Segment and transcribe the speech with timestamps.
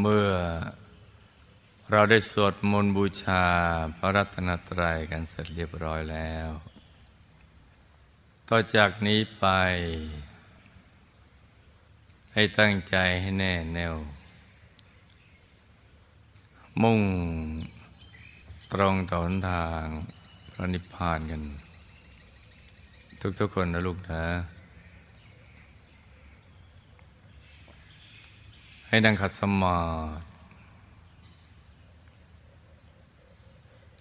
[0.00, 0.28] เมื่อ
[1.90, 3.44] เราได้สวดมนต์บูชา
[3.98, 6.48] พระรัตนตรัยกันเสร็จเรียบร้อยแล้ว
[8.48, 9.46] ต่อจากนี้ไป
[12.34, 13.94] ให้ตั้งใจให้แน่แน่ว
[16.82, 17.00] มุ่ง
[18.72, 19.84] ตรงต่อหนทาง
[20.52, 21.42] พระนิพพานกัน
[23.40, 24.24] ทุกๆคนนะลูกนะ
[28.94, 29.80] ให้นั่งขัดสมา
[30.18, 30.24] ธิ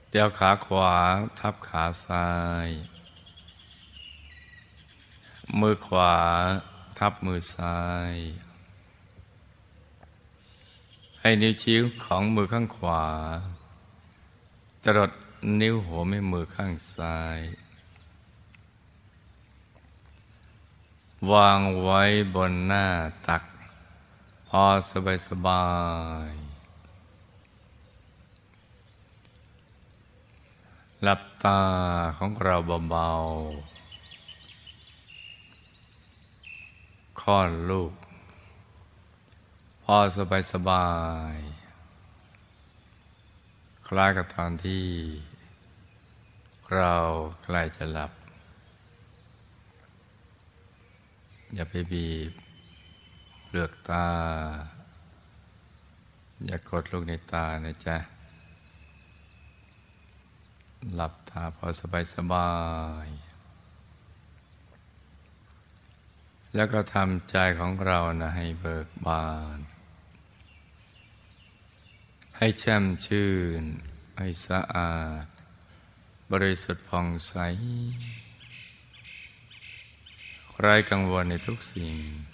[0.09, 0.93] เดี๋ยวขาขวา
[1.39, 2.27] ทับขาซ้า
[2.65, 2.67] ย
[5.59, 6.13] มือขวา
[6.99, 7.79] ทับมือซ้า
[8.11, 8.13] ย
[11.19, 13.05] ให้นิ้วชี้ของมือข้างขวา
[14.83, 15.11] จรด
[15.61, 17.39] นิ้วหัวแม่มือข้างซ้าย
[21.31, 22.01] วางไว้
[22.35, 22.85] บนหน้า
[23.27, 23.43] ตัก
[24.55, 25.65] พอสบายสบา
[26.27, 26.29] ย
[31.01, 31.61] หลับตา
[32.17, 32.55] ของเรา
[32.89, 37.93] เบาๆค่อนลูก
[39.83, 40.89] พอสบายสบา
[41.33, 41.35] ย
[43.87, 44.85] คล้ายกับตอนที่
[46.75, 46.95] เรา
[47.43, 48.11] ใกล้จะหลับ
[51.53, 52.42] อย่าไปบีบ
[53.55, 54.07] เลือกตา
[56.45, 57.97] อย่ากดลูกในตานะจ๊ะ
[60.95, 62.51] หลับตาพอสบายสบา
[63.05, 63.07] ย
[66.55, 69.27] แล้วก็ทำใจของเรานะให้เบิกบา
[69.57, 69.59] น
[72.37, 73.63] ให้แช่มชื่น
[74.17, 75.25] ให้สะอาด
[76.31, 77.33] บริสุทธิ์ผ่องใส
[80.59, 82.32] ไร้กังวลในทุกสิ่ง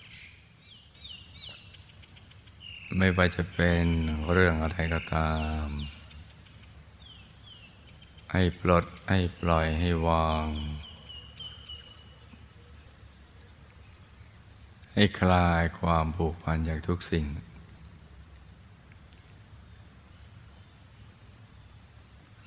[2.98, 3.86] ไม่ว่าจะเป็น
[4.32, 5.32] เรื่องอะไรก็ตา
[5.66, 5.68] ม
[8.32, 10.48] ให้ปลดให้ปล่อยให้วาง
[14.94, 17.26] ให้คลายความผูกพันจากทุกสิ่ง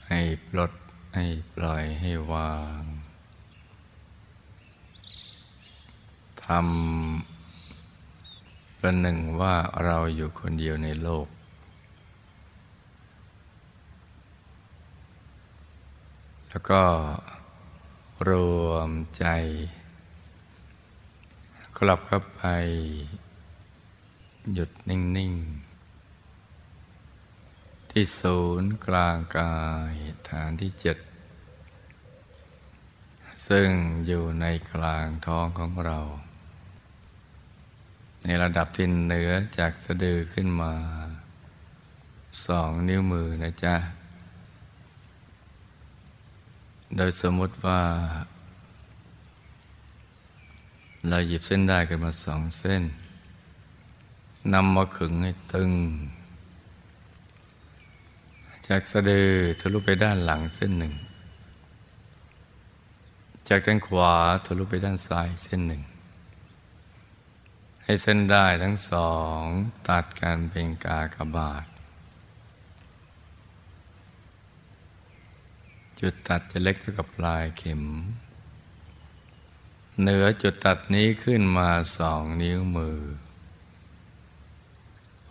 [0.09, 0.72] ให้ปลด
[1.14, 2.80] ให้ปล่อยให้วาง
[6.47, 7.31] ทำ
[8.84, 11.26] ประหนึ่งว่าเราอยู่คนเดียวในโลก
[16.48, 16.82] แล้วก็
[18.28, 18.31] ร
[18.66, 19.26] วมใจ
[21.76, 22.42] กลับเข้าไป
[24.53, 25.32] หยุดนิ่ง
[26.62, 29.56] ๆ ที่ศูนย์กลางกา
[29.92, 29.94] ย
[30.28, 30.98] ฐานที่เจ็ด
[33.48, 33.69] ซึ่ง
[34.06, 35.98] อยู่ในกลางท้องของเรา
[38.25, 40.72] ในระดับที่เหนือจากสะดือขึ้นมา
[42.47, 43.75] สองนิ้วมือนะจ๊ะ
[46.97, 47.81] โดยสมมติว่า
[51.09, 52.83] เราหยิบเส้นได้กันมาสองเส้น
[54.53, 55.72] นำมาขึงให้ตึง
[58.69, 60.94] จากสะดือทะลุไปด้านหลังเส้นหนึ่ง
[63.49, 64.12] จากด้านขวา
[64.44, 65.83] ทะลุไปด้านซ้ายเส้นหนึ่ง
[67.84, 69.41] ให้เส้นได้ทั้งสอง
[69.88, 71.66] ตัดกันเป็นกากบาท
[76.00, 77.82] จุดตัดจะเล็กเท่ากับปลายเข็ม
[80.00, 83.00] เหนือจุดตัดนี้ขึ้นมาสองนิ้วมือ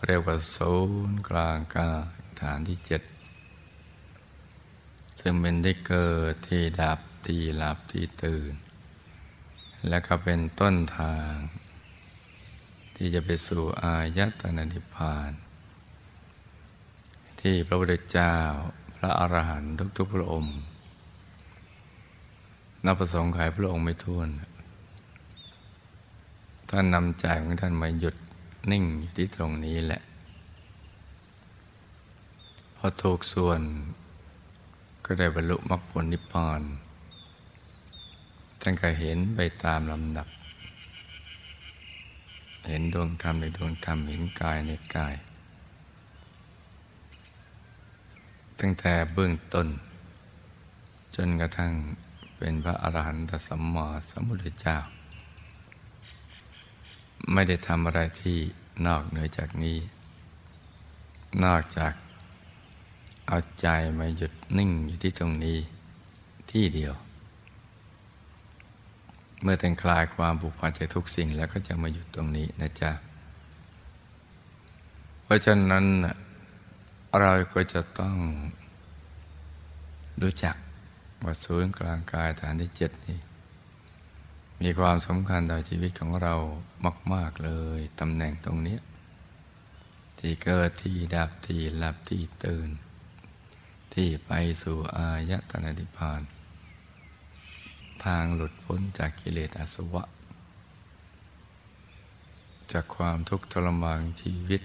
[0.06, 0.74] เรียกว่าศู
[1.10, 1.90] นย์กลางกา
[2.42, 3.02] ฐานที่เจ็ด
[5.20, 8.54] ซึ่งเป็นที่เกิดที่ดับที่หลับที่ตื่น
[9.88, 11.34] และก็เป็นต้นทาง
[13.04, 15.32] ที่จะไปสู่อายตนะนิพพาน
[17.40, 18.36] ที่พระพุทธเจ้า
[18.96, 20.58] พระอรหันต์ทุกๆพระองค์
[22.86, 24.30] นับประสงค์ขายพระองค์ไม่ท้วน
[26.70, 28.16] ท่านนำใจของท่านมาหยุด
[28.72, 30.02] นิ่งอยู่ที่ตรงนี้แหละ
[32.76, 33.62] พอถูกส่วน
[35.06, 36.62] ก็ได้บรรลุมรรคผลนิพพาน
[38.62, 40.28] ท่านก็เห็นไปตามลำดับ
[42.68, 45.16] เห็นดวงธรรมในดวงธรรม เห็นกายในกาย
[48.60, 49.68] ตั้งแต่เบื้องต้น
[51.16, 51.72] จนกระทั่ง
[52.38, 54.78] เป็นพระอรหันตสัมมาสัมพุทธเจ้า
[57.34, 58.38] ไม่ได้ทำอะไรที่
[58.88, 59.78] นอกเหนือจากนี้
[61.44, 61.94] นอกจาก
[63.28, 63.68] เอาใจ
[64.00, 65.58] มาหยุดนิ่งอยู่ที่ตรงนี้
[66.52, 66.94] ที่เดียว
[69.42, 72.92] เมื่อแต่งคลายความผูกพันจากทุกสิ่งแล้วก็จะมาหยุดตรงนี้นะจ๊ะ
[75.24, 75.86] เพราะฉะนั้น
[77.20, 78.18] เราก็จะต้อง
[80.22, 80.56] รู้จัก
[81.24, 83.20] ว่าศูนย์กลางกายฐานที่เจ็ดนี้
[84.62, 86.36] มีความสำคัญต่อชีวิตของเรา
[87.14, 88.78] มาก ๆเลยตำแหน่งตรงนี้
[90.20, 92.70] ที่เกิดที่ดับที่หลับที่ตื่น
[93.94, 94.32] ที่ไป
[94.64, 96.22] สู่อายตนะนิพพาน
[98.06, 100.04] ทางหลุดพ้นจากกิเลสอสวะ
[102.72, 104.62] จากความทุกข์ทรมานชีวิต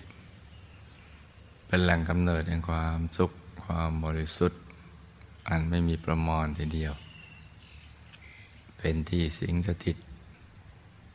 [1.67, 3.33] เป็นแหล่งกำเนิดแห่งความสุข
[3.65, 4.61] ความบริสุทธิ์
[5.49, 6.95] อันไม่มีประมาณทีเดียว
[8.79, 9.97] เป็นที่สิงสถิต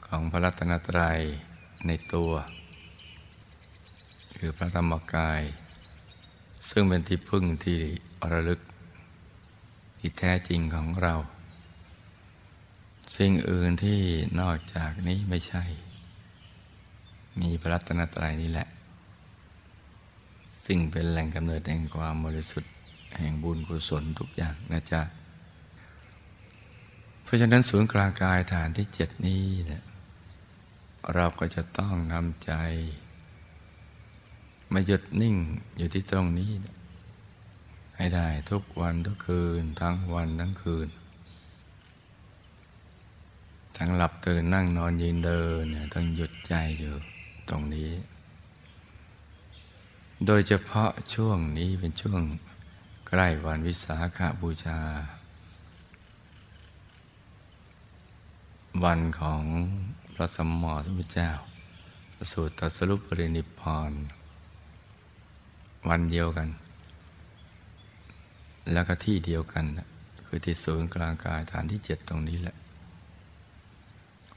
[0.05, 1.19] ของพระรัตนตรัย
[1.87, 2.31] ในตัว
[4.37, 5.41] คือพระธรรมกาย
[6.69, 7.79] ซึ่งเป็นที่พึ่งที่
[8.31, 8.61] ระลึก
[9.99, 11.15] ที่แท้จริงของเรา
[13.17, 13.99] สิ่งอื่นที่
[14.39, 15.63] นอกจากนี้ไม่ใช่
[17.41, 18.67] มีพระรัตนตรัยนี่แหละ
[20.65, 22.73] สิ่งเป็นแหล่งกำเนิดแห่งความบริสุทธิ์
[23.17, 25.01] แห่งบุญกุศลทุกอย่างนะจ๊ะ
[27.23, 29.83] เพราะฉะนั้นศูนย์กลางกายฐานที่เจ็ดนี้เนี่ย
[31.13, 32.51] เราก็จะต้องนำใจ
[34.73, 35.35] มาหยุดนิ่ง
[35.77, 36.51] อยู่ที่ตรงนี้
[37.97, 40.87] ให้ได้ทุกวันทุกคืนทั้งวันทั้งคืน
[43.83, 46.93] ทั้งหลับตื่นนั่งนอนยืนเดินเนี่ยต้องหยุดใจอยู่
[47.49, 47.91] ตรงนี้
[50.25, 52.21] โดยเฉพาะช่วงนี้เป็นช่วง
[53.07, 54.79] ใกล้วันวิสาขาบูชา
[58.83, 59.43] วันของ
[60.13, 61.31] พระสมมาสัมพุทธเจ้า
[62.15, 63.91] ประสูติตรัสรุปปรินิพพาน
[65.89, 66.49] วันเดียวกัน
[68.71, 69.65] แล้วก็ที่เดียวกัน
[70.25, 72.57] คือที่ศูนย์กลางกายฐานที่เจ็ดตรงนี้แหละ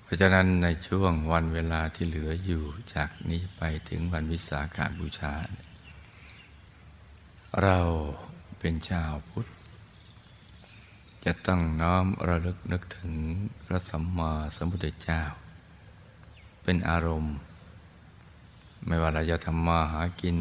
[0.05, 2.65] เพราะฉะนั้นในช่วงวันเวลาที่เหลืออยู่
[2.95, 5.35] จากนี้ไปถึงวันวิสาขาบูชา
[7.63, 7.79] เรา
[8.59, 9.47] เป็นชาวพุทธ
[11.25, 13.13] จะต้องน้อมระลึกนึกถึง
[13.65, 15.23] พระสัมมาสัมพุทธเจ้า
[16.63, 17.37] เป็นอารมณ์
[18.87, 20.37] ไม่ว่าเราจะทำมาหากิน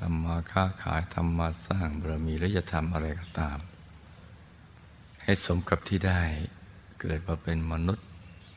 [0.00, 3.58] ทำมาค้าขายทำมาสร้างบารมีหรือจะทำอะไรก็ตาม
[5.22, 6.22] ให้สมกับที่ได้
[7.00, 8.05] เกิดมาเป็นมนุษย์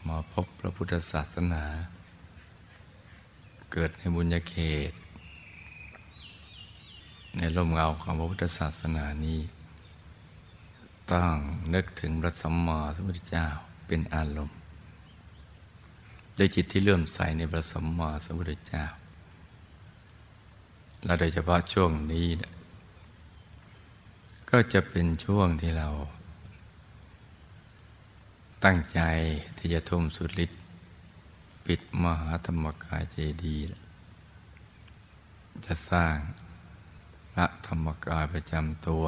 [0.07, 1.63] มาพบพระพุทธศาสนา
[3.71, 4.55] เกิดในบุญญาเข
[4.89, 4.91] ต
[7.37, 9.39] ในร่มเงาของพระพุทธศาสนานี้
[11.11, 11.33] ต้อง
[11.73, 13.47] นึกถึงพระสัมมาสัมพุทธเจ้า
[13.87, 14.57] เป็นอารมณ์
[16.37, 18.85] ด้วยจิตที่เลื่อมใสในพระสัมมาสัมพุทธเจ้า
[21.05, 22.27] และโดยเฉพาะช่วงนี้
[24.49, 25.89] ก็จะเป็นช่วงที่เรา
[28.65, 29.01] ตั้งใจ
[29.57, 30.59] ที่จะทุ่มสุดฤทธิ์
[31.65, 33.65] ปิดมหาธรรมกายเจดีย์
[35.65, 36.15] จะสร้าง
[37.33, 39.05] พระธรรมกายประจำตัว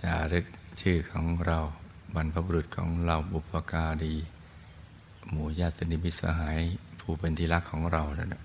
[0.00, 0.46] จารึก
[0.80, 1.58] ชื่อของเรา
[2.14, 4.14] บรรพบุรุษของเราบุปการี
[5.28, 6.60] หมู่ญาตินิมิสหาย
[7.00, 8.42] ผู้เป็นที่รักของเราแล้วนะ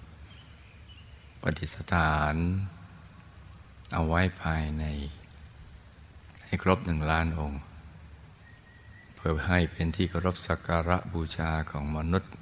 [1.41, 2.35] ปฏิสถาน
[3.93, 4.83] เอาไว้ภายใน
[6.45, 7.61] ให้ครบหนึ่งล้านองค์
[9.25, 12.33] พื่อให้เป็นที่เคารพสักการะบูชาของมนุษย์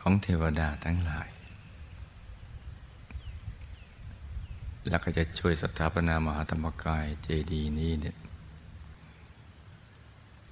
[0.00, 1.28] ของเทวดาทั้งหลาย
[4.88, 8.16] แล้วก็จะช่วยสถาปนามหาธรรมกายเจดีย์นี้เนี่ย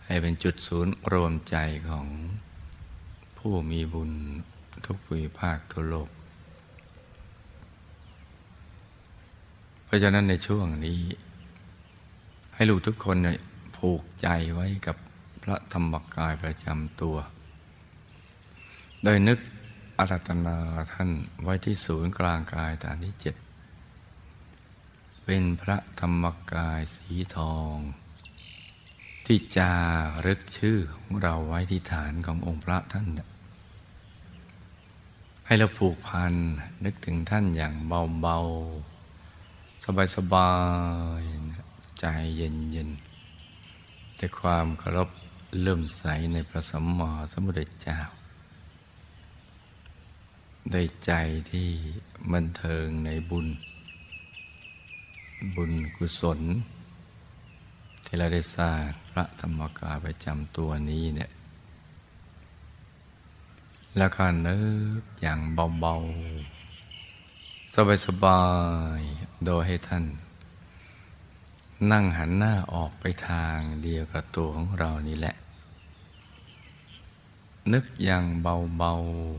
[0.04, 1.57] ให้เป็นจุดศูนย์รวมใจ
[1.88, 2.07] ของ
[3.38, 4.11] ผู้มีบุญ
[4.87, 6.09] ทุกภูมิภาคทั่วโลก
[9.85, 11.00] เพราะฉะนั้นในช่วงนี้
[12.54, 13.38] ให้ลูกทุกคนเนี่ย
[13.76, 14.97] ผูกใจไว้กับ
[15.45, 17.17] พระธรรมกายประจำตัว
[19.03, 19.39] โดยนึก
[19.99, 20.59] อารัตนา
[20.93, 21.11] ท่าน
[21.43, 23.37] ไว้ที่ศูนย์กลางกายฐานที่เจ็ด
[25.25, 27.77] เป็นพระธรรมกายสีทอง
[29.27, 29.73] ที่จา
[30.27, 33.07] รึกชื่อของเราไว้ที่ฐานขององค์พระท่าน
[35.47, 36.35] ให้เราผูกพัน
[36.85, 37.75] นึกถึงท่านอย่าง
[38.23, 39.85] เบาๆ
[40.17, 40.53] สบา
[41.21, 42.05] ยๆใจ
[42.37, 45.09] เย็นๆแต่ความเคารพ
[45.61, 47.99] เลื่อมใสในพระสัมมาสัมพุทธเจ้า
[50.75, 51.13] ด้ใจ
[51.51, 51.69] ที่
[52.33, 53.47] บันเทิงในบุญ
[55.55, 56.41] บุญกุศล
[58.05, 58.81] ที่เราได้สร้าง
[59.11, 61.31] พระธรรมกายประจำตัวนี้เนี่ย
[63.97, 64.59] แล้วก็นึ
[65.01, 65.41] กอย่าง
[65.81, 67.75] เบาๆ
[68.07, 68.43] สบา
[68.99, 70.05] ยๆ โดยให้ท่าน
[71.93, 75.35] นั่งหันหน้าออกไปทางเดียวกับตัวของเรานี่แหละ
[77.73, 78.92] นึกอย่างเบา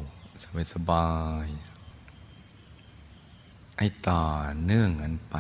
[0.04, 1.08] ๆ สบา
[1.46, 4.22] ยๆให้ต่อ
[4.64, 5.36] เนื่องกันไป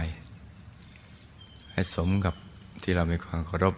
[1.72, 2.36] ให้สมกับ
[2.84, 3.76] ที่เรามีความเคารพ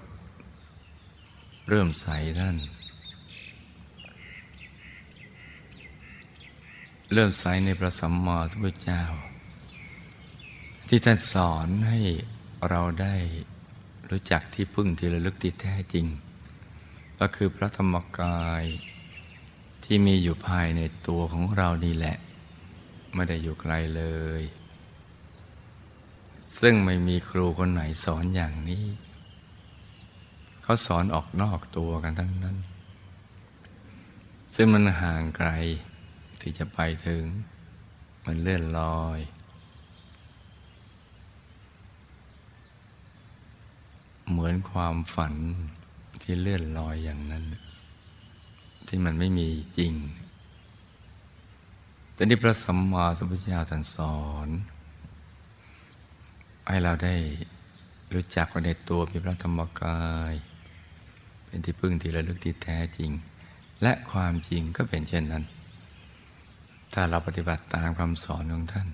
[1.69, 2.07] เริ่มใส
[2.39, 2.57] ท่าน
[7.13, 9.03] เริ่มใสในพระสัมมาสัมพุทธเจ้า
[10.87, 11.99] ที่ท่านสอนให้
[12.69, 13.15] เราได้
[14.09, 16.05] รู้จักที่พึ่งที่ระลึกที่แท้จริง
[17.19, 18.65] ก็คือพระธรรมกาย
[19.89, 22.17] ที่มีอยู่ภายในตัวของเรานี่แหละ
[23.13, 24.03] ไม่ได้อยู่ไกลเล
[24.39, 24.43] ย
[26.59, 28.85] ซึ่งไม่มีครูคนไหนสอนอย่างนี้
[30.63, 32.57] เขาสอนออกนอกตัวกันทั้งนั้น
[34.55, 35.49] ซึ่งมันห่างไกล
[36.41, 37.23] ที่จะไปถึง
[38.25, 39.19] มันเลื่อนลอย
[44.29, 45.33] เหมือนความฝัน
[46.21, 47.45] ที่เลื่อนลอยอย่างนั้น
[48.87, 49.93] ที่มันไม่มีจริง
[52.13, 54.49] แต่นี่พระสัมมาสัมพุทธเจ้าท่านสอน
[56.67, 57.15] ให้เราได้
[58.13, 60.01] รู้จักว่าในตัวมีพระธรรมกา
[60.31, 60.33] ย
[61.45, 63.11] เป็นที่พึ่งที่ระลึกที่แท้จริง
[63.81, 65.43] และความจริงก็เป็นเช่นนั้น
[66.93, 68.87] ถ้าเราปฏิบัติตามคำสอนของท่าน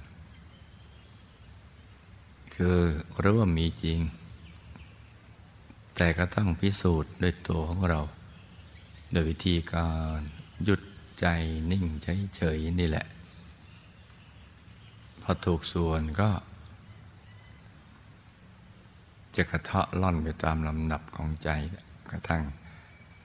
[2.56, 2.78] คือ
[3.24, 4.00] รู้ว่ามีจริง
[5.98, 8.00] แต่ก็ต้องพิสูจน์ด้วยตัวของเรา
[9.14, 10.20] โดยวิธีการ
[10.64, 10.82] หยุด
[11.20, 11.26] ใจ
[11.72, 11.86] นิ่ง
[12.36, 13.06] เฉยๆนี่แหละ
[15.22, 16.30] พอถูกส่วนก็
[19.36, 21.50] จะกระเทาะล่อนไปตามลำดับของใจ
[22.12, 22.44] กระทั่ง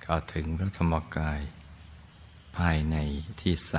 [0.03, 1.41] เข้าถึงพระธรรมกาย
[2.57, 2.97] ภายใน
[3.41, 3.75] ที่ใส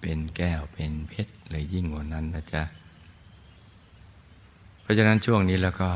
[0.00, 2.62] เป็นแก้วเป็นเพชรเลยยิ่งกว่านั้นนะจ๊ะ
[4.80, 5.90] เพราะฉะนั้นช่วงนี้แล้วก็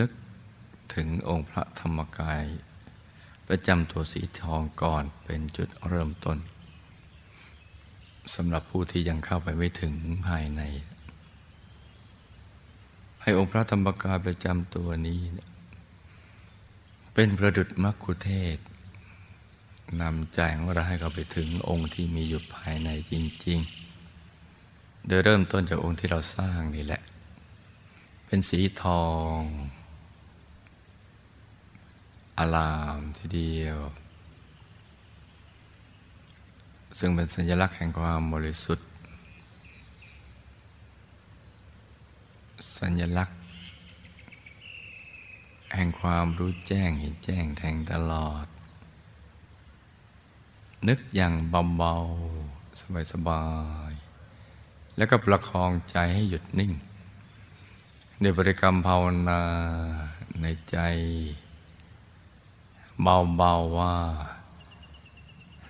[0.00, 0.10] นึก
[0.94, 2.42] ถึงองค์พระธรรมกาย
[3.48, 6.38] ประจำตัวสีทองก่อนเป็นจุดเริ่มต้น
[8.34, 9.94] สำหรับผู้ที่ยังเข้าไปไม่ถึง
[10.26, 10.62] ภายใน
[13.22, 15.20] ให้องค์พระธรรมกายประจำตัวนี้
[17.14, 18.58] เป็นประดุจมัคคุเทศ
[20.00, 23.14] นำใจของเราให้เราไปถึงองค์ที่มีอยู่ภายในจ
[23.46, 23.58] ริง
[24.32, 27.02] ๆ โดยเริ่มต้นจากองค์ที่เราสร้างนี่แหละ
[28.26, 29.04] เป็นสีทอ
[29.36, 29.38] ง
[32.38, 33.78] อารามทีเดียว
[36.98, 38.88] ซึ่งเป็นสัญลักษณ์แห่งความบริสุทธิ์
[42.78, 43.38] สัญลักษณ์
[45.74, 48.46] แห่งความรู้แจ้งเห็นแจ้งแทงตลอด
[50.88, 51.32] นึกอย่าง
[51.76, 53.44] เบาๆ สบา
[53.90, 56.72] ยๆ แล้วก็ประคองใจให้หยุดนิ่ง
[58.20, 59.40] ในบริกรรมภาวนา
[60.42, 60.78] ในใจ
[63.02, 63.94] เบาๆว่า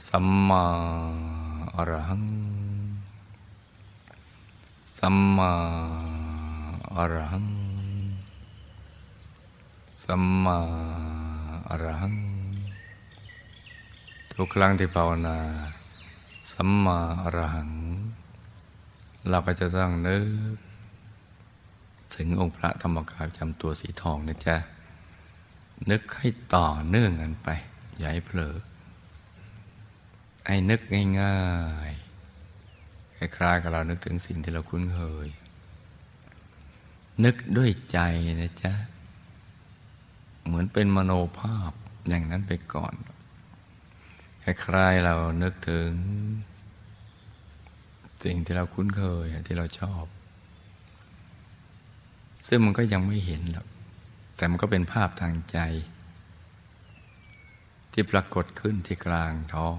[0.09, 0.64] สัมมา
[1.76, 2.25] อรหัง
[4.99, 5.52] สัมมา
[6.97, 7.49] อรหัง
[10.04, 10.59] สัมมา
[11.68, 12.16] อรหัง
[14.33, 15.38] ทุกครั้งที่ภาวนา
[16.52, 17.71] สัมมาอรหัง
[19.28, 20.18] เราก็จะต้องนึ
[20.54, 20.56] ก
[22.14, 24.56] ถึงองค์พระธรรมกายจำตัวสีทองนะจ๊ะ
[25.90, 27.49] นึกให้ต่อเนื่องกันไป
[27.97, 28.56] อย่าให้เผลอ
[30.45, 30.80] ไอ้นึก
[31.21, 31.40] ง่า
[31.90, 35.28] ยๆคล้ายๆกับเรานึกถึงสิ่งที่เราคุ้นเคย
[37.25, 37.99] นึกด้วยใจ
[38.40, 38.73] นะจ๊ะ
[40.45, 41.73] เหมือนเป็นมโนภาพ
[42.09, 42.95] อย่างนั้นไปก่อน
[44.42, 45.90] คล้ายๆเรานึกถึง
[48.25, 50.04] สิ่งที่เราคุ้นเคยที่เราชอบ
[52.47, 53.66] ซึ่งมันก็ยังไม่เห็นหรอก
[54.37, 55.59] แต่มันก็เป็นภาพทางใจ
[57.93, 59.76] ที่ปรากฏขึ้นที่กลางท้อง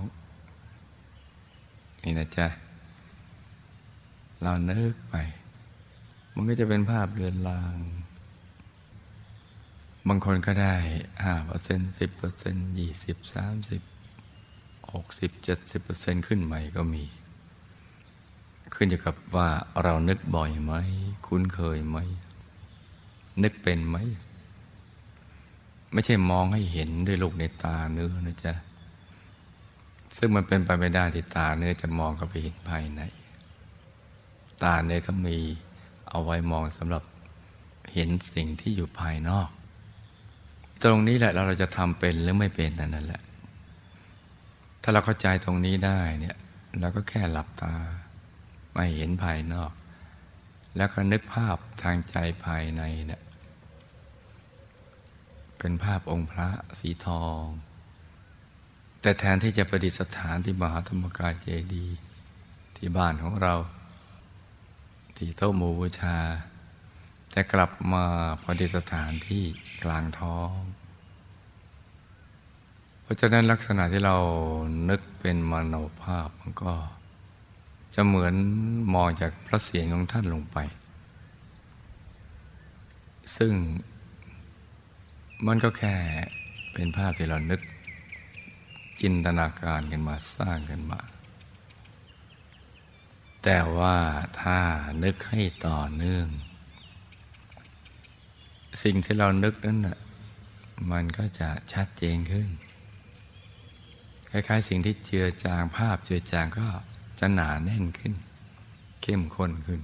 [2.04, 2.48] นี่นะจ๊ะ
[4.42, 5.16] เราเนึกไป
[6.36, 7.78] มันก็จะเป็นภาพเรือนลาง
[10.08, 10.76] บางคนก็ได้
[11.24, 13.82] ห้าเปอร์เซ็นต์สิบเปอร์เซ็นต์ยี่สิบสามสิบ
[14.94, 17.04] หกสิบเจ็ดสิบเปอร์เซ็นต์ขึ้นใหม่ก็มี
[18.74, 19.50] ขึ้นอยู่กับว่า
[19.84, 20.74] เรานึกบ่อยไหม
[21.26, 21.98] คุ้นเคยไหม
[23.44, 23.98] นึกเป็นไหม
[25.94, 28.54] ไม่ใช่มองให้เห็นด้วยลูกในตาเนื้อนะจ๊ะ
[30.18, 33.02] ซึ่งมันเป็นไปไม่ได้ที่ตาเนื้อจะมองเข้าไปเห็นภายใน
[34.64, 35.38] ตาเนื้อก็มี
[36.10, 37.04] เอาไว้มองสำหรับ
[37.94, 39.50] เห็นสิ่งที่อยู่ภายนอก
[40.84, 43.22] ตรงนี้แหละเราจะทำเป็นหรือไม่เป็นนั่นแหละ
[44.82, 46.38] ถ้าเราเข้าใจตรงนี้ได้เนี่ย
[46.80, 47.74] เราก็แค่หลับตา
[48.74, 49.72] ไม่เห็นภายนอก
[50.78, 52.16] แล้วก็นึกภาพทางใจ
[52.46, 53.22] ภายในเนี่ย
[55.60, 56.50] เป็นภาพองค์พระ
[56.80, 57.44] สีทอง
[59.02, 61.98] แต่แทนที่จะประดิษฐานที่มหาธรรมกายเจดีย์
[62.78, 63.56] ที่บ้านของเรา
[65.18, 66.18] ที่โต๊ะหมู่บูชา
[67.34, 68.04] จะกลับมา
[68.42, 69.44] พอดีสถานที่
[69.84, 70.52] กลางท้อง
[73.02, 74.18] เพราะฉะนั้นลักษณะที่เรา
[74.90, 76.74] นึกเป็นมโนภาพมันก็
[77.96, 78.34] จะเหมือน
[78.94, 80.58] มองจากพระเสียงของท่านลงไป
[83.38, 83.54] ซึ่ง
[85.46, 85.96] มันก็แค่
[86.74, 87.62] เป็นภาพที่เรานึก
[89.02, 91.02] จินตนาการกันมาสร้างกันมา
[93.44, 93.98] แต่ว่า
[94.42, 94.60] ถ้า
[95.04, 96.28] นึกให้ต่อเนื่อง
[98.84, 99.98] สิ่งที่เรานึกนั้นน่ะ
[100.92, 102.50] มันก็จะชัดเจนขึ้น
[104.32, 106.68] คล้ายๆ สิ่งที่เจือจางภาพเจือจางก็
[107.20, 108.14] จะหนาแน่นขึ้น
[109.02, 109.82] เข้มข้นขึ้น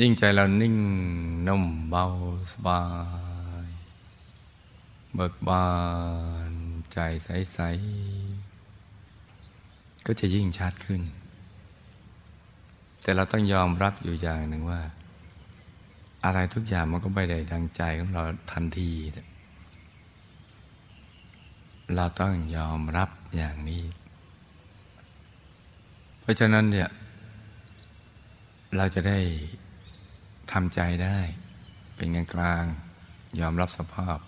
[0.00, 0.76] ยิ่งใจเรานิ่ง
[1.48, 2.04] นุ่มเบา
[2.52, 2.82] สบา
[3.66, 3.68] ย
[5.14, 5.66] เบิกบา
[6.50, 6.52] น
[6.92, 7.58] ใจใส
[8.42, 11.02] ๆ ก็จะยิ่งชัดขึ้น
[13.02, 14.80] แต่เราต้องยอมรับอยู่อย่างหนึ่งว่า
[16.24, 18.90] อะไรทุกอย่างมันก็ไม่ได้ดังใจของเราทันที
[21.96, 23.82] เราต้องยอมรับอย่างนี้
[26.20, 26.88] เพราะฉะนั้นเนี่ย
[28.76, 29.18] เราจะได้
[30.52, 31.18] ทำใจได้
[31.96, 34.18] เป็นกลางๆยอมรับสภาพ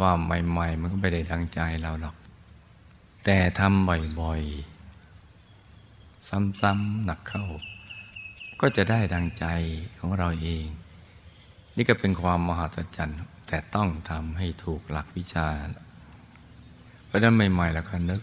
[0.00, 2.16] ว่าใหม่ๆ มันก็ไม่ได้ดังใจเราหรอก
[3.24, 3.88] แต่ทำ
[4.20, 6.28] บ่อยๆ
[6.60, 7.44] ซ้ำๆหนักเข้า
[8.60, 9.46] ก็จะได้ดังใจ
[9.98, 10.66] ของเราเอง
[11.76, 15.48] นี่ก็เป็นความมหัศจรรย์ แต่ต้องทำให้ถูกหลักวิชา
[17.06, 18.22] เพราะนั้นใหม่ๆ แล้วก็นึก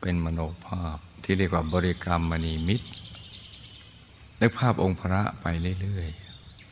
[0.00, 2.86] เป็นมโนภาพที่เรียกว่าบริกรรมมณีมิตร
[4.42, 5.46] นึกภาพองค์พระไป
[5.80, 6.10] เรื่อย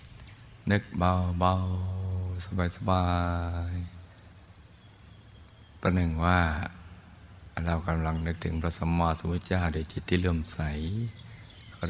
[0.03, 3.05] ๆนึกเบาๆ สบายสบา
[3.71, 3.75] ย
[5.81, 6.41] ประหนึ่งว่า
[7.67, 10.59] เรากำลังนึกถึงพระสัมมาสัมพุทธเจ้าด้วยจิตที่เลื่อมใส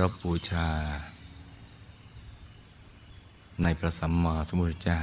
[0.01, 0.69] รพบูชา
[3.62, 5.01] ในพระสัมมาสัมพุทธเจ้า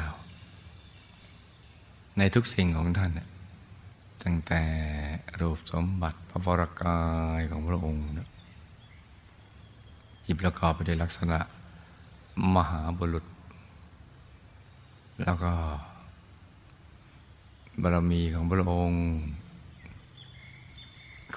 [2.18, 3.12] ในทุกสิ่งของท่าน
[4.24, 4.62] ตั้งแต่
[5.40, 7.00] รูปสมบัติพระวรกา
[7.38, 8.04] ยของพระองค์
[10.30, 11.40] ที่ประกอบไปด้วยลักษณะ
[12.56, 13.26] มหาบุรุษ
[15.22, 15.54] แล้วก็
[17.82, 19.04] บารมีของพระองค์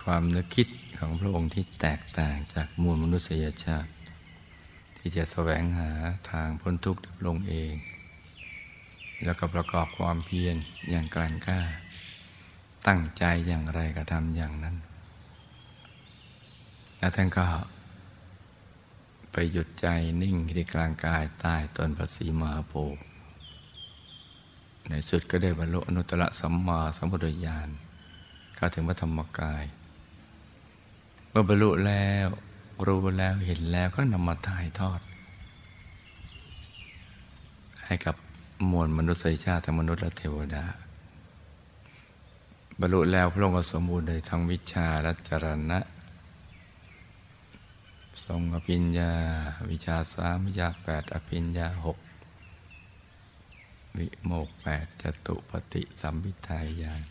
[0.02, 3.90] ความนึกคิดของพระองค์ที่แตกต่างจากมวลมนุษยชาติ
[4.98, 5.90] ที่จะแสวงหา
[6.30, 7.74] ทางพ้นทุกข์ด้วยพระองค์เอง
[9.24, 10.56] แล้วก็ประกอบความเพียร
[10.90, 11.60] อย่างกลั่นกล้า
[12.86, 14.76] ตั้งใจอย่างไรก็ทำอย่างนั้น
[16.98, 17.44] แล้วท่านก็
[19.32, 19.86] ไปหยุดใจ
[20.22, 23.02] นิ่งที่กลางกายใต้ต้นพระศรีมหาโพธิ์
[24.88, 27.68] ในสุดก็ได้บรรลุอนุตตรสัมมาสัมพุทธญาณ
[28.54, 29.64] เข้าถึงพระธรรมกาย
[31.28, 32.26] เมื่อบรรลุแล้ว
[32.86, 35.00] รู้แล้วเห็นแล้วก็นำมาถ่ายทอด
[37.84, 38.16] ให้กับ
[38.70, 40.64] มวลมนุษยชาติทั้งมนุษย์และเทวดา
[42.80, 45.78] บรรลุแล้วพระองค์ก็สมบูรณ์ในทั้งวิชาและจรณะ
[48.24, 49.12] ทรงอภิญญา
[49.70, 51.98] วิชาสามวิชาแปดอภิญญาหก
[53.96, 57.02] วิโมกแปดจตุปฏิสัมพิทายญาณ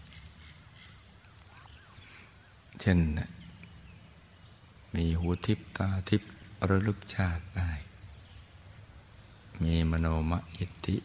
[2.80, 3.00] เช่น
[4.94, 6.24] มีหูทิพตาทิพ
[6.70, 7.72] ระลึกชาติได้
[9.64, 10.98] มีมโนมอิทธิ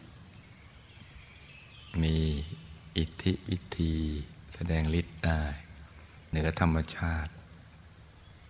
[2.01, 2.15] มี
[2.97, 3.93] อิทธิวิธี
[4.53, 5.41] แสดงฤทธิ์ได้
[6.29, 7.31] เหนือธรรมชาติ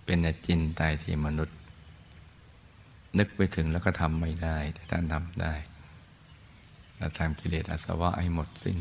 [0.06, 1.58] เป็นจินไตที่มนุษย์
[3.18, 5.54] นึกไปถึงแล้วก็ทำไม่ได้ แต่ท่านทำได้
[6.98, 8.80] และทำกิเลสอาสวะให้หมดสิ้น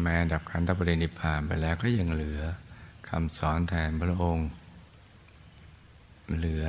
[0.00, 2.42] แม้ดับขันธปรินิพพานไปแล้วก็ยังเหลือ
[3.08, 4.48] คำสอนแทนพระองค์
[6.36, 6.66] เหลือ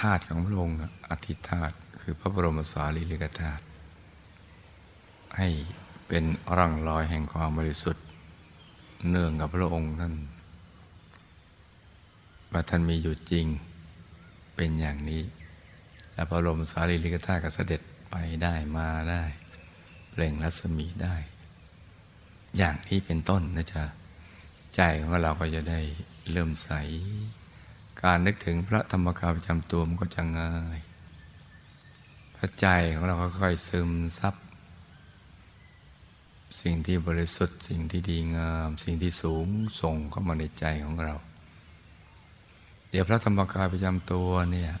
[0.00, 0.76] ธาตุของพระองค์
[1.08, 3.64] อธิธาตุคือพระบรมสารีริกธาตุ
[5.36, 5.48] ให้
[6.08, 6.24] เป็น
[6.56, 8.04] ร่องรอยแห่งความบริสุทธิ์
[9.10, 10.14] เนื่องกับพระองค์ท่าน
[12.52, 13.46] ว่าท่านมีอยู่จริง
[14.56, 15.22] เป็นอย่างนี้
[16.14, 19.22] และพระลมสารีริกธาตุก็เสด็จไปได้มาได้
[20.10, 21.16] เปล่งรัศมีได้
[22.56, 23.84] อย่างที่เป็นต้นนะจ๊ะ
[24.76, 25.80] ใจของเราก็จะได้
[26.32, 26.70] เริ่มใส
[28.02, 30.78] การนึกถึงพระธรรมกายประจำตัวมันก็จะง่าย
[32.36, 34.34] พระใจของเราก็ค่อยซึมซับ
[36.60, 39.46] สิ่งที่บริสุทธิ์ สิ่งที่ดีงาม สิ่งที่สูง
[39.80, 41.14] ส่งเข้ามาในใจของเรา
[42.90, 44.72] เดี๋ยวพระธรรมกายประจำตัวเนี่ย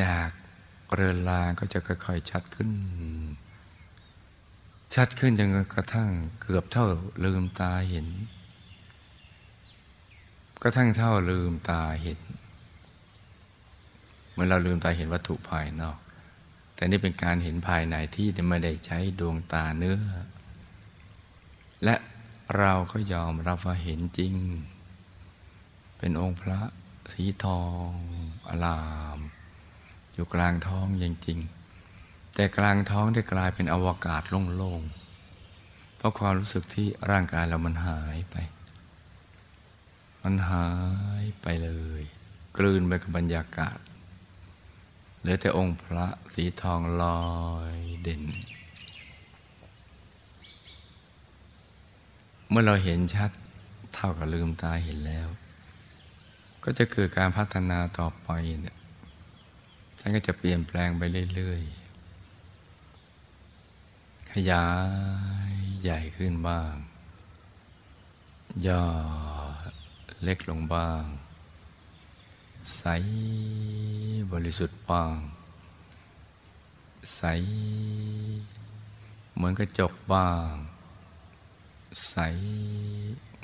[0.00, 0.28] จาก
[0.94, 2.70] เรือนลางก็จะค่อยๆชัดขึ้น
[4.94, 6.08] ชัดขึ้นจนกระทั่ง
[6.42, 6.86] เกือบเท่า
[7.24, 8.08] ลืมตาเห็น
[10.62, 12.20] กระทั่งเท่าลืมตาเห็น
[14.32, 15.98] เมื่อเราลืมตาเห็นวัตถุภายนอก
[16.78, 20.00] แต่นี่เป็นการเห็นภายในที่ไม่ได้ใช้ดวงตาเนื้อ
[21.84, 21.96] และ
[22.58, 24.34] เราก็ยอมรับว่าเห็นจริง
[25.98, 26.60] เป็นองค์พระ
[27.12, 27.90] สีทอง
[28.48, 28.80] อลา
[29.16, 29.18] ม
[30.12, 31.38] อยู่กลางท้องอย่างจริง
[32.34, 34.22] แต่กลางท้องได้กลายเป็นอวกาศ
[34.56, 38.36] โล่งๆ เพราะความรู้สึกที่ร่างกายเรามันหายไป
[40.22, 40.68] มันหา
[41.22, 42.02] ยไปเลย
[42.58, 43.78] กลืนไปกับบรรยากาศ
[45.20, 47.22] เหลือแต่องค์พระสีทองลอ
[47.74, 48.24] ยเด่น
[52.48, 53.30] เมื่อเราเห็นชัด
[53.94, 55.28] เท่ากับลืมตาเห็นแล้ว
[56.64, 58.28] ก็จะเกิดการพัฒนาต่อไป
[58.60, 58.76] เนี่ย
[60.00, 61.02] ท่านก็จะเปลี่ยนแปลงไป
[61.34, 64.66] เรื่อยๆ ขยา
[65.50, 66.74] ยใหญ่ขึ้นบ้าง
[68.66, 68.84] ย่อ
[70.22, 71.04] เล็กลงบ้าง
[72.76, 72.84] ใส
[74.32, 75.16] บริสุทธิ์บาง
[77.16, 77.22] ใส
[79.34, 80.52] เหมือนกระจกบ้าง
[82.10, 82.16] ใส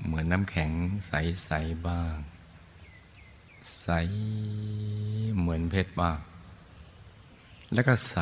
[0.05, 0.70] เหมือนน้ำแข็ง
[1.07, 1.12] ใส
[1.44, 1.50] ใส
[1.87, 2.14] บ้าง
[3.83, 3.88] ใส
[5.38, 6.18] เหมือนเพชรบ้าง
[7.74, 8.16] แล้วก็ใส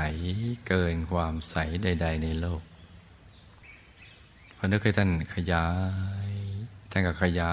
[0.66, 2.62] เกินความใสใด ๆ ในโลก
[4.57, 5.68] พอนึกให้ท่านขยา
[6.28, 6.33] ย
[6.90, 7.52] ท่านก็ขยา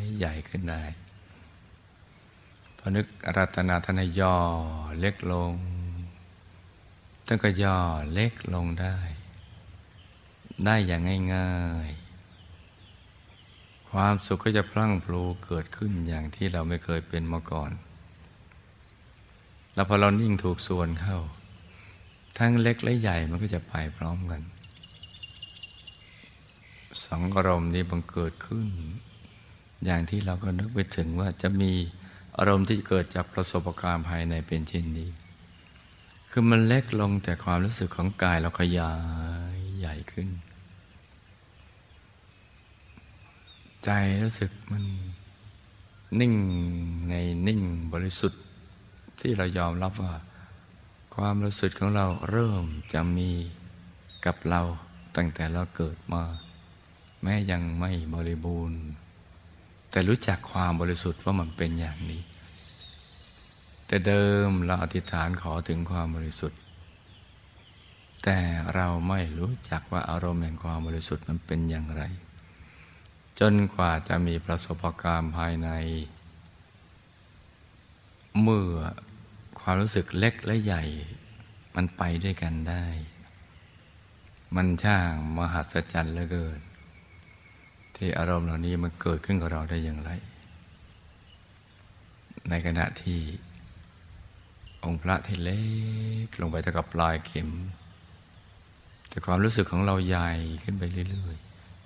[0.00, 0.82] ยใหญ่ขึ้นได้
[2.84, 4.36] พอนึกรัตนาท่านให้ย่อ
[5.00, 5.52] เล็กลง
[7.26, 7.78] ท่านก็ย่อ
[8.12, 8.96] เล็กลงได้
[10.64, 11.02] ได้อย่าง
[11.34, 11.52] ง่า
[11.86, 17.70] ยๆ ความสุขก็จะพลั่งพลูเกิดขึ้นอย่างที่เราไม่เคยเป็นมาก่อน
[19.74, 21.18] แล้วพอเรานิ่งถูกส่วนเข้า
[22.38, 24.42] ทั้งเล็กและใหญ่มันก็จะไปพร้อมกัน
[27.04, 28.68] สองอารมนี้บังเกิดขึ้น
[29.84, 31.72] อย่างที่เราก็นึกไปถึงว่าจะมี
[32.38, 35.10] อารมณ์ที่เกิดจากประสบการณ์ภายในเป็นเช่นนี้
[36.30, 38.92] คือมันเล็กลงแต่ความรู้สึกของกายเราขยา
[39.54, 40.28] ยใหญ่ขึ้น
[43.84, 43.90] ใจ
[44.24, 44.84] รู้สึกมัน
[46.20, 46.34] นิ่ง
[47.08, 47.14] ใน
[47.46, 47.60] นิ่ง
[47.92, 48.42] บริสุทธิ์
[49.20, 50.14] ที่เรายอมรับว่า
[51.14, 53.30] ความรู้สึกของเราเริ่มจะมี
[54.24, 54.60] กับเรา
[55.16, 56.22] ตั้งแต่เราเกิดมา
[57.22, 58.80] แม้ยังไม่บริบูรณ์
[59.92, 62.22] แต่รู้จักความบริสุทธิ์ว่ามันเป็นอย่างนี้
[63.86, 66.58] แต่เดิมเราอธิษฐานขอถึงความบริสุทธิ์
[68.24, 68.38] แต่
[68.74, 72.02] เราไม่รู้จักว่าอารมณ์แห่งความบริสุทธิ์มันเป็นอย่างไร
[73.40, 75.68] จนกว่าจะมีประสบการณ์ภายใน
[78.42, 78.70] เมื่อ
[79.60, 80.84] ความรู้สึกเล็กและใหญ่
[81.74, 82.86] มันไปด้วยกันได้
[84.56, 86.60] มันช่างมหัศจรรย์เหลือเกิน
[88.18, 90.10] อารมณ์เหล่านี้มันเกิดขึ้นกับเราได้อย่างไร
[92.50, 93.20] ในขณะที่
[94.84, 95.60] องค์พระที่เล็
[96.26, 97.50] กลงไปเท่ากับปลายเข็ม
[99.08, 100.30] แต่ความรู้สึกของเราใหญ่
[100.62, 101.36] ขึ้นไปเรื่อย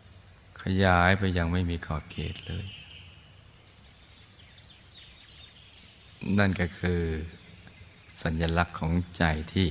[0.05, 2.67] ๆ ขยายไปยังไม่มีขอบเขตเลย
[6.39, 7.03] นั่นก็คือ
[8.23, 9.67] สัญลักษณ์ของใจที่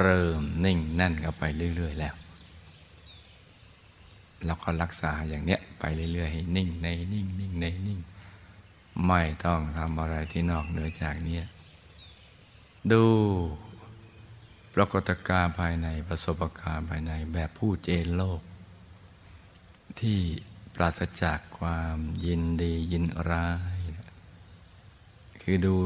[0.00, 1.42] เริ่มนิ่งแน่นกันไป
[1.76, 2.14] เรื่อย ๆ แล้ว
[4.44, 8.00] เราก็รักษาอย่างเนี้ยไปเรื่อยๆให้นิ่งในนิ่งนิ่งในนิ่ง
[9.06, 11.44] ไม่ต้องทำอะไรที่นอกเหนือจากเนี้ย
[12.92, 13.04] ดู
[14.74, 18.40] ปรากฏการณ์ภายในประสบการณ์ภายในแบบผู้เจนโลก
[20.00, 20.20] ที่
[20.74, 23.78] ปราศจากความยินดียินร้าย
[25.40, 25.76] คือดู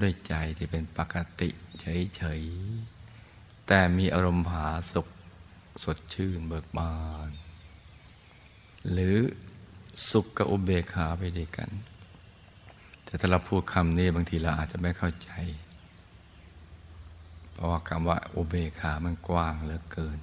[0.00, 1.48] ด้วยใจที่เป็นปกติ
[1.80, 2.42] เฉย
[3.06, 5.08] ๆ แต่มีอารมณ์ผาสุข
[5.84, 6.94] สดชื่นเบิกบา
[7.28, 7.30] น
[8.92, 9.16] หรือ
[10.10, 11.70] สุขกับอุเบกขาไปด้วยกัน
[13.04, 15.30] แต่ถ้าเราพูดคำนี้บางทีเราอาจจะไม่เข้าใจ
[17.52, 20.18] เพราะว่าคำว่าอุเบกขามันกว้างเหลือเกิน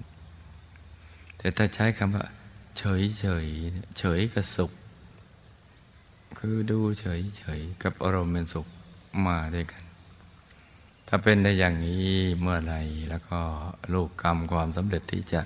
[1.37, 2.25] แต่ถ้าใช้คำว่า
[2.77, 3.47] เฉยเฉย
[3.99, 4.71] เฉยกับสุข
[6.39, 8.67] คือดูเฉยเฉยกับอารมณ์เป็นสุข
[9.27, 9.83] มาด้วยกัน
[11.07, 12.07] ถ้าเป็นได้อย่างนี้
[12.39, 12.75] เมื่อไร
[13.09, 13.39] แล้วก็
[13.93, 15.41] ลูกกรรมความสำเร็จที่จะ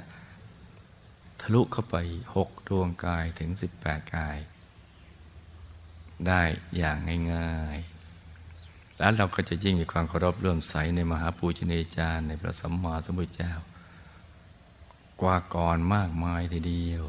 [1.41, 1.95] ทะลุเข้าไป
[2.35, 4.37] หกดวงกายถึงสิบแปดกาย
[6.27, 6.41] ได้
[6.77, 6.97] อย่าง
[7.33, 13.53] ง่ายๆ แล้วเราก็จะยิ่งมีความเคารพเลื่อมใสในมหาปูชนียาจารย์ในพระสัมมาสัมพุทธเจ้า
[15.21, 17.03] กว่าก่อนมากมายทีเดียว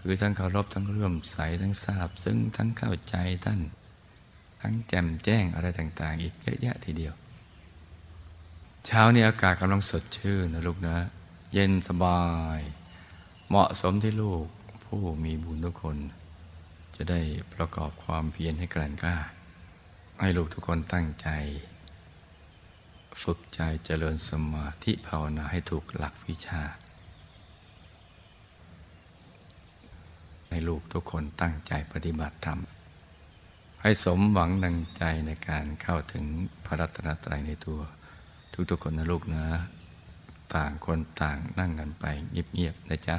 [0.00, 3.60] คือทั้งเคารพทั้งเลื่อมใสทั้งทราบ ซึ่งทั้งเข้าใจท่าน
[4.60, 7.14] ทั้งแจ่มแจ้งอะไรต่างๆ อีกเยอะแยะทีเดียว
[8.86, 10.96] เช้านี้อากาศกำลังสดชื่นนะลูกนะ
[11.52, 12.22] เย็นสบา
[12.58, 12.60] ย
[13.54, 14.46] เหมาะสมที่ลูก
[14.84, 15.96] ผู้มีบุญทุกคน
[16.96, 17.20] จะได้
[17.54, 19.16] ประกอบความเพียรให้แกร่งกล้า
[20.20, 21.28] ให้ลูกทุกคนตั้งใจ
[23.22, 26.62] ฝึกใจเจริญสมาธิภาวนาให้ถูกหลักวิชา
[30.48, 32.58] ให้ลูกทุกคนตั้งใจปฏิบัติธรรม
[33.82, 36.24] ให้สมหวังดังใจในการเข้าถึง
[36.64, 37.80] พระรัตนตรัยในตัว
[38.70, 39.44] ทุกๆคนนะลูกนะ
[40.54, 43.18] ต่างคนต่างนั่งกันไปเงียบๆนะจ๊ะ